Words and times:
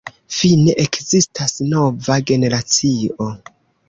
Fine 0.35 0.73
ekzistas 0.83 1.53
nova 1.73 2.17
generacio. 2.31 3.29